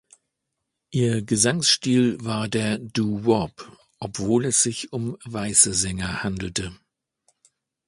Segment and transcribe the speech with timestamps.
[0.89, 6.75] Ihr Gesangsstil war der Doo Wop, obwohl es sich um weiße Sänger handelte.